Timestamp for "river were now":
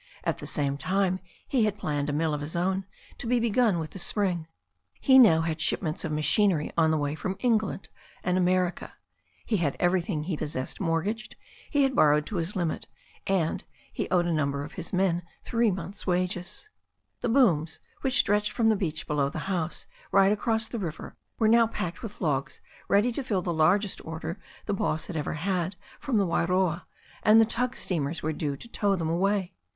20.79-21.67